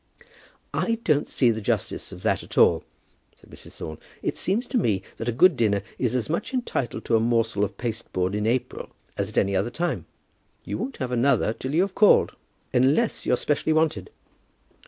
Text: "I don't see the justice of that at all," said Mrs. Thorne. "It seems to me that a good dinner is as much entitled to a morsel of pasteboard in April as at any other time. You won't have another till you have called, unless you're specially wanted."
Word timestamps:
"I 0.73 0.95
don't 1.03 1.29
see 1.29 1.51
the 1.51 1.61
justice 1.61 2.11
of 2.11 2.23
that 2.23 2.41
at 2.41 2.57
all," 2.57 2.83
said 3.35 3.51
Mrs. 3.51 3.73
Thorne. 3.73 3.99
"It 4.23 4.35
seems 4.35 4.65
to 4.69 4.79
me 4.79 5.03
that 5.17 5.29
a 5.29 5.31
good 5.31 5.55
dinner 5.55 5.83
is 5.99 6.15
as 6.15 6.27
much 6.27 6.55
entitled 6.55 7.05
to 7.05 7.15
a 7.15 7.19
morsel 7.19 7.63
of 7.63 7.77
pasteboard 7.77 8.33
in 8.33 8.47
April 8.47 8.89
as 9.15 9.29
at 9.29 9.37
any 9.37 9.55
other 9.55 9.69
time. 9.69 10.07
You 10.65 10.79
won't 10.79 10.97
have 10.97 11.11
another 11.11 11.53
till 11.53 11.75
you 11.75 11.83
have 11.83 11.93
called, 11.93 12.35
unless 12.73 13.27
you're 13.27 13.37
specially 13.37 13.73
wanted." 13.73 14.09